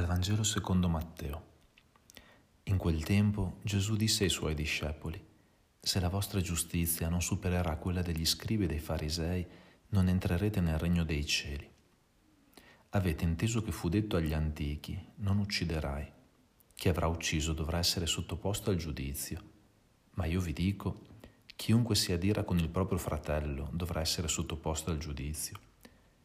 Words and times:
Vangelo 0.00 0.42
secondo 0.42 0.88
Matteo. 0.88 1.42
In 2.64 2.78
quel 2.78 3.04
tempo 3.04 3.58
Gesù 3.62 3.96
disse 3.96 4.24
ai 4.24 4.30
suoi 4.30 4.54
discepoli, 4.54 5.22
Se 5.78 6.00
la 6.00 6.08
vostra 6.08 6.40
giustizia 6.40 7.08
non 7.08 7.20
supererà 7.20 7.76
quella 7.76 8.00
degli 8.00 8.24
scribi 8.24 8.64
e 8.64 8.66
dei 8.68 8.78
farisei, 8.78 9.46
non 9.88 10.08
entrerete 10.08 10.60
nel 10.60 10.78
regno 10.78 11.04
dei 11.04 11.26
cieli. 11.26 11.70
Avete 12.90 13.24
inteso 13.24 13.62
che 13.62 13.72
fu 13.72 13.88
detto 13.88 14.16
agli 14.16 14.32
antichi, 14.32 14.98
non 15.16 15.38
ucciderai. 15.38 16.12
Chi 16.74 16.88
avrà 16.88 17.06
ucciso 17.06 17.52
dovrà 17.52 17.78
essere 17.78 18.06
sottoposto 18.06 18.70
al 18.70 18.76
giudizio. 18.76 19.42
Ma 20.12 20.24
io 20.24 20.40
vi 20.40 20.52
dico, 20.52 21.06
chiunque 21.54 21.96
si 21.96 22.12
adira 22.12 22.44
con 22.44 22.58
il 22.58 22.68
proprio 22.68 22.98
fratello 22.98 23.68
dovrà 23.72 24.00
essere 24.00 24.28
sottoposto 24.28 24.90
al 24.90 24.98
giudizio. 24.98 25.58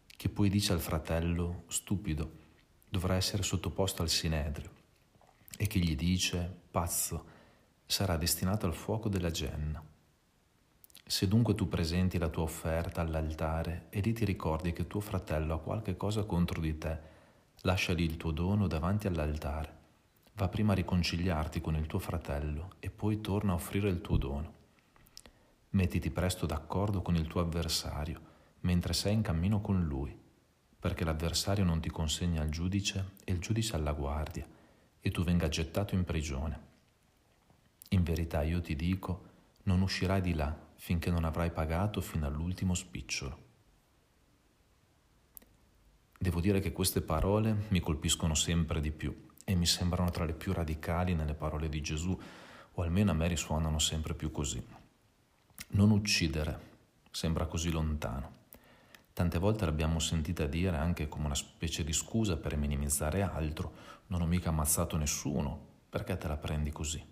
Chi 0.06 0.30
poi 0.30 0.50
dice 0.50 0.74
al 0.74 0.80
fratello, 0.80 1.64
stupido, 1.68 2.46
dovrà 2.90 3.16
essere 3.16 3.44
sottoposto 3.44 4.02
al 4.02 4.10
sinedrio 4.10 4.72
e 5.58 5.68
chi 5.68 5.84
gli 5.84 5.96
dice 5.96 6.62
pazzo 6.70 7.36
sarà 7.86 8.18
destinato 8.18 8.66
al 8.66 8.74
fuoco 8.74 9.10
della 9.10 9.32
genna. 9.32 9.84
Se 11.06 11.28
dunque 11.28 11.56
tu 11.56 11.68
presenti 11.68 12.18
la 12.18 12.30
tua 12.30 12.44
offerta 12.44 13.02
all'altare 13.02 13.88
e 13.90 14.02
lì 14.02 14.14
ti 14.14 14.26
ricordi 14.26 14.74
che 14.74 14.88
tuo 14.88 15.00
fratello 15.00 15.54
ha 15.54 15.60
qualche 15.60 15.96
cosa 15.96 16.24
contro 16.24 16.60
di 16.60 16.78
te, 16.78 17.00
lasciali 17.62 18.04
il 18.04 18.18
tuo 18.18 18.32
dono 18.32 18.68
davanti 18.68 19.08
all'altare. 19.08 19.76
Va 20.34 20.50
prima 20.50 20.74
a 20.74 20.76
riconciliarti 20.76 21.62
con 21.62 21.76
il 21.76 21.88
tuo 21.88 22.00
fratello 22.00 22.76
e 22.80 22.90
poi 22.90 23.22
torna 23.22 23.54
a 23.54 23.56
offrire 23.56 23.90
il 23.90 24.02
tuo 24.02 24.18
dono. 24.18 24.54
Mettiti 25.72 26.12
presto 26.12 26.46
d'accordo 26.46 27.02
con 27.02 27.16
il 27.16 27.28
tuo 27.28 27.42
avversario 27.42 28.36
mentre 28.62 28.94
sei 28.94 29.14
in 29.14 29.22
cammino 29.22 29.62
con 29.62 29.82
lui 29.84 30.26
perché 30.80 31.04
l'avversario 31.04 31.64
non 31.64 31.80
ti 31.80 31.90
consegna 31.90 32.42
al 32.42 32.50
giudice 32.50 33.14
e 33.24 33.32
il 33.32 33.40
giudice 33.40 33.76
alla 33.76 33.94
guardia 33.94 34.48
e 35.00 35.12
tu 35.12 35.24
venga 35.24 35.48
gettato 35.48 35.96
in 35.96 36.04
prigione. 36.04 36.66
In 37.90 38.04
verità 38.04 38.44
io 38.44 38.62
ti 38.62 38.76
dico, 38.76 39.26
non 39.64 39.82
uscirai 39.82 40.22
di 40.22 40.34
là 40.34 40.66
finché 40.76 41.10
non 41.10 41.24
avrai 41.24 41.52
pagato 41.52 42.02
fino 42.02 42.26
all'ultimo 42.26 42.74
spicciolo. 42.74 43.46
Devo 46.20 46.40
dire 46.42 46.60
che 46.60 46.72
queste 46.72 47.02
parole 47.02 47.66
mi 47.70 47.80
colpiscono 47.80 48.34
sempre 48.34 48.82
di 48.82 48.92
più 48.92 49.28
e 49.46 49.56
mi 49.56 49.66
sembrano 49.66 50.10
tra 50.10 50.26
le 50.26 50.34
più 50.34 50.52
radicali 50.52 51.14
nelle 51.14 51.36
parole 51.36 51.70
di 51.70 51.80
Gesù, 51.82 52.20
o 52.74 52.82
almeno 52.82 53.12
a 53.12 53.14
me 53.14 53.28
risuonano 53.28 53.80
sempre 53.80 54.14
più 54.14 54.32
così. 54.32 54.62
Non 55.70 55.92
uccidere 55.92 56.60
sembra 57.12 57.46
così 57.46 57.72
lontano. 57.72 58.46
Tante 59.18 59.40
volte 59.40 59.66
l'abbiamo 59.66 59.98
sentita 59.98 60.46
dire 60.46 60.78
anche 60.78 61.08
come 61.08 61.26
una 61.26 61.34
specie 61.34 61.84
di 61.84 61.92
scusa 61.92 62.38
per 62.38 62.56
minimizzare 62.56 63.24
altro. 63.24 63.74
Non 64.10 64.22
ho 64.22 64.28
mica 64.28 64.50
ammazzato 64.50 64.96
nessuno, 64.96 65.60
perché 65.90 66.16
te 66.18 66.28
la 66.28 66.38
prendi 66.38 66.72
così? 66.72 67.04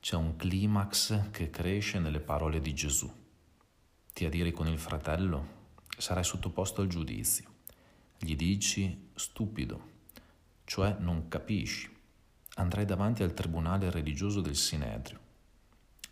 C'è 0.00 0.16
un 0.16 0.34
climax 0.36 1.30
che 1.30 1.50
cresce 1.50 1.98
nelle 1.98 2.20
parole 2.20 2.62
di 2.62 2.72
Gesù. 2.72 3.06
Ti 4.14 4.24
adiri 4.24 4.50
con 4.50 4.66
il 4.66 4.78
fratello, 4.78 5.74
sarai 5.98 6.24
sottoposto 6.24 6.80
al 6.80 6.88
giudizio. 6.88 7.50
Gli 8.16 8.34
dici 8.34 9.10
stupido, 9.14 9.88
cioè 10.64 10.96
non 11.00 11.28
capisci. 11.28 11.94
Andrai 12.54 12.86
davanti 12.86 13.22
al 13.22 13.34
tribunale 13.34 13.90
religioso 13.90 14.40
del 14.40 14.56
Sinedrio. 14.56 15.20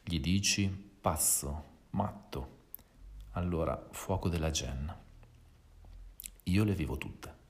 Gli 0.03 0.21
dici 0.21 0.69
pazzo, 1.01 1.65
matto 1.93 2.54
allora 3.35 3.89
fuoco 3.91 4.29
della 4.29 4.51
genna. 4.51 4.97
Io 6.45 6.65
le 6.65 6.75
vivo 6.75 6.97
tutte. 6.99 7.43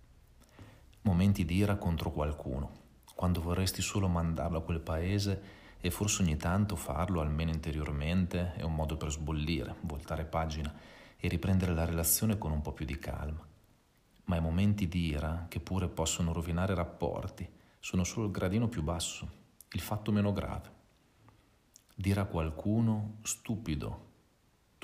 Momenti 1.03 1.45
di 1.45 1.57
ira 1.57 1.77
contro 1.77 2.11
qualcuno, 2.11 2.71
quando 3.15 3.43
vorresti 3.43 3.83
solo 3.83 4.09
mandarlo 4.09 4.59
a 4.59 4.63
quel 4.63 4.81
paese 4.81 5.63
e 5.81 5.91
forse 5.91 6.23
ogni 6.23 6.37
tanto 6.37 6.77
farlo 6.77 7.21
almeno 7.21 7.51
interiormente 7.51 8.55
è 8.55 8.63
un 8.63 8.75
modo 8.75 8.97
per 8.97 9.11
sbollire, 9.11 9.77
voltare 9.83 10.25
pagina 10.25 10.75
e 11.19 11.29
riprendere 11.29 11.75
la 11.75 11.85
relazione 11.85 12.39
con 12.39 12.51
un 12.51 12.63
po' 12.63 12.73
più 12.73 12.87
di 12.87 12.99
calma. 12.99 13.47
Ma 14.25 14.37
i 14.37 14.41
momenti 14.41 14.89
di 14.89 15.09
ira, 15.09 15.45
che 15.51 15.61
pure 15.61 15.89
possono 15.89 16.33
rovinare 16.33 16.75
rapporti, 16.75 17.47
sono 17.79 18.05
solo 18.05 18.27
il 18.27 18.33
gradino 18.33 18.69
più 18.69 18.83
basso, 18.83 19.29
il 19.73 19.81
fatto 19.81 20.11
meno 20.13 20.33
grave. 20.33 20.73
Dire 21.95 22.21
a 22.21 22.25
qualcuno 22.25 23.19
stupido 23.21 24.13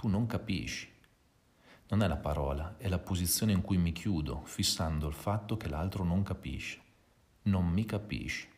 tu 0.01 0.09
non 0.09 0.25
capisci. 0.25 0.91
Non 1.89 2.03
è 2.03 2.09
la 2.09 2.17
parola, 2.17 2.77
è 2.79 2.89
la 2.89 2.99
posizione 2.99 3.53
in 3.53 3.61
cui 3.61 3.77
mi 3.77 3.93
chiudo, 3.93 4.41
fissando 4.45 5.07
il 5.07 5.13
fatto 5.13 5.59
che 5.59 5.69
l'altro 5.69 6.05
non 6.05 6.23
capisce. 6.23 6.81
Non 7.43 7.67
mi 7.67 7.85
capisci. 7.85 8.49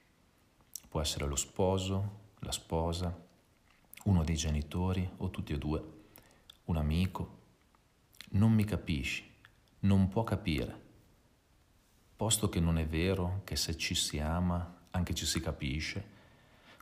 Può 0.88 1.00
essere 1.00 1.26
lo 1.26 1.34
sposo, 1.34 2.34
la 2.38 2.52
sposa, 2.52 3.12
uno 4.04 4.22
dei 4.22 4.36
genitori 4.36 5.10
o 5.16 5.30
tutti 5.30 5.52
e 5.52 5.58
due, 5.58 5.82
un 6.66 6.76
amico. 6.76 7.38
Non 8.34 8.52
mi 8.52 8.62
capisci, 8.62 9.28
non 9.80 10.06
può 10.06 10.22
capire. 10.22 10.80
Posto 12.14 12.48
che 12.48 12.60
non 12.60 12.78
è 12.78 12.86
vero 12.86 13.40
che 13.42 13.56
se 13.56 13.76
ci 13.76 13.96
si 13.96 14.20
ama 14.20 14.86
anche 14.92 15.12
ci 15.12 15.26
si 15.26 15.40
capisce, 15.40 16.06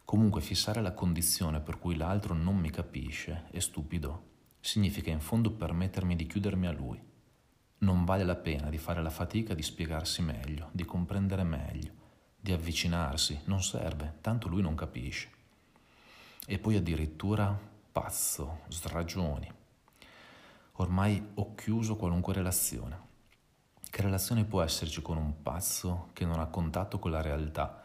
comunque 0.05 0.43
fissare 0.43 0.83
la 0.83 0.93
condizione 0.93 1.61
per 1.61 1.79
cui 1.79 1.97
l'altro 1.97 2.35
non 2.35 2.59
mi 2.59 2.69
capisce 2.69 3.45
è 3.53 3.59
stupido 3.59 4.29
significa 4.61 5.11
in 5.11 5.21
fondo 5.21 5.51
permettermi 5.53 6.15
di 6.15 6.27
chiudermi 6.27 6.67
a 6.67 6.73
lui. 6.73 7.03
Non 7.79 8.05
vale 8.05 8.25
la 8.25 8.37
pena 8.37 8.69
di 8.69 8.79
fare 8.79 9.03
la 9.03 9.11
fatica 9.11 9.55
di 9.55 9.63
spiegarsi 9.63 10.21
meglio, 10.23 10.69
di 10.73 10.85
comprendere 10.85 11.43
meglio, 11.45 11.93
di 12.39 12.53
avvicinarsi, 12.53 13.41
non 13.45 13.63
serve, 13.63 14.19
tanto 14.21 14.49
lui 14.49 14.61
non 14.61 14.75
capisce. 14.75 15.31
E 16.47 16.59
poi 16.59 16.77
addirittura 16.77 17.59
pazzo, 17.91 18.61
sragioni. 18.69 19.51
Ormai 20.75 21.33
ho 21.35 21.55
chiuso 21.55 21.97
qualunque 21.97 22.35
relazione. 22.35 23.09
Che 23.91 24.03
relazione 24.03 24.45
può 24.45 24.63
esserci 24.63 25.03
con 25.03 25.17
un 25.17 25.43
pazzo 25.43 26.11
che 26.13 26.25
non 26.25 26.39
ha 26.39 26.47
contatto 26.47 26.99
con 26.99 27.11
la 27.11 27.21
realtà, 27.21 27.83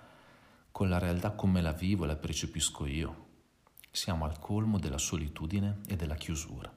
con 0.71 0.89
la 0.89 0.99
realtà 0.99 1.31
come 1.31 1.61
la 1.61 1.71
vivo 1.71 2.03
e 2.03 2.07
la 2.07 2.15
percepisco 2.15 2.85
io? 2.85 3.23
Siamo 3.95 4.25
al 4.25 4.39
colmo 4.39 4.77
della 4.77 4.97
solitudine 4.97 5.79
e 5.87 5.95
della 5.95 6.15
chiusura. 6.15 6.71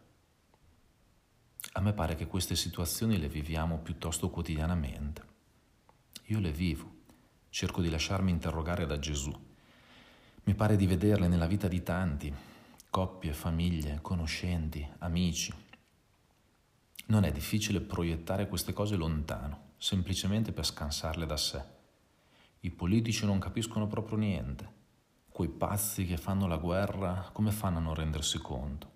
A 1.72 1.80
me 1.80 1.92
pare 1.92 2.14
che 2.14 2.26
queste 2.26 2.54
situazioni 2.54 3.18
le 3.18 3.28
viviamo 3.28 3.78
piuttosto 3.78 4.30
quotidianamente. 4.30 5.22
Io 6.26 6.38
le 6.38 6.52
vivo, 6.52 6.90
cerco 7.50 7.82
di 7.82 7.90
lasciarmi 7.90 8.30
interrogare 8.30 8.86
da 8.86 8.98
Gesù. 8.98 9.32
Mi 10.44 10.54
pare 10.54 10.76
di 10.76 10.86
vederle 10.86 11.28
nella 11.28 11.46
vita 11.46 11.66
di 11.66 11.82
tanti, 11.82 12.32
coppie, 12.88 13.32
famiglie, 13.32 13.98
conoscenti, 14.00 14.88
amici. 14.98 15.52
Non 17.06 17.24
è 17.24 17.32
difficile 17.32 17.80
proiettare 17.80 18.48
queste 18.48 18.72
cose 18.72 18.96
lontano, 18.96 19.72
semplicemente 19.76 20.52
per 20.52 20.64
scansarle 20.64 21.26
da 21.26 21.36
sé. 21.36 21.62
I 22.60 22.70
politici 22.70 23.26
non 23.26 23.38
capiscono 23.38 23.86
proprio 23.86 24.18
niente 24.18 24.77
quei 25.38 25.50
pazzi 25.50 26.04
che 26.04 26.16
fanno 26.16 26.48
la 26.48 26.56
guerra, 26.56 27.30
come 27.32 27.52
fanno 27.52 27.78
a 27.78 27.80
non 27.80 27.94
rendersi 27.94 28.38
conto? 28.38 28.90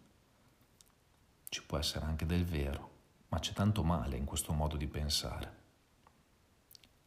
Ci 1.48 1.64
può 1.64 1.78
essere 1.78 2.04
anche 2.04 2.26
del 2.26 2.44
vero, 2.44 2.90
ma 3.28 3.38
c'è 3.38 3.52
tanto 3.52 3.84
male 3.84 4.16
in 4.16 4.24
questo 4.24 4.52
modo 4.52 4.76
di 4.76 4.88
pensare. 4.88 5.56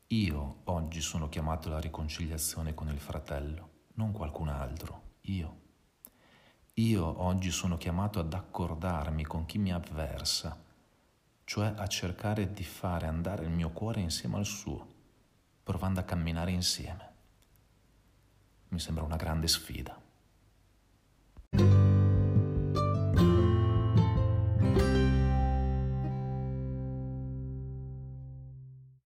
Io 0.07 0.62
oggi 0.63 1.01
sono 1.01 1.28
chiamato 1.28 1.68
alla 1.68 1.81
riconciliazione 1.81 2.73
con 2.73 2.88
il 2.88 2.97
fratello, 2.97 3.69
non 3.96 4.13
qualcun 4.13 4.47
altro, 4.47 5.01
io. 5.23 5.57
Io 6.75 7.22
oggi 7.22 7.52
sono 7.52 7.76
chiamato 7.76 8.22
ad 8.22 8.34
accordarmi 8.34 9.26
con 9.26 9.46
chi 9.46 9.58
mi 9.58 9.73
avversa, 9.73 10.58
cioè 11.43 11.73
a 11.76 11.87
cercare 11.87 12.53
di 12.53 12.64
fare 12.64 13.05
andare 13.05 13.43
il 13.43 13.52
mio 13.52 13.72
cuore 13.72 13.99
insieme 13.99 14.37
al 14.37 14.46
suo, 14.46 14.87
provando 15.61 15.99
a 15.99 16.03
camminare 16.03 16.52
insieme 16.52 17.15
mi 18.75 18.81
sembra 18.81 19.03
una 19.03 19.16
grande 19.16 19.47
sfida. 19.47 19.97